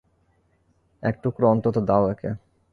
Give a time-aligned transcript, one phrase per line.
[1.03, 2.29] এক টুকরো অন্তত দাও একে।